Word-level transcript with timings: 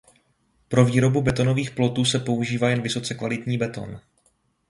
Pro 0.67 0.85
výrobu 0.85 1.21
betonových 1.21 1.71
plotů 1.71 2.05
se 2.05 2.19
používá 2.19 2.69
jen 2.69 2.81
vysoce 2.81 3.13
kvalitní 3.13 3.57
beton. 3.57 3.99